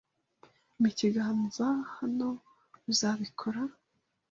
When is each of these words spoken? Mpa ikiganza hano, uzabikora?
Mpa 0.79 0.87
ikiganza 0.91 1.67
hano, 1.97 2.27
uzabikora? 2.91 3.61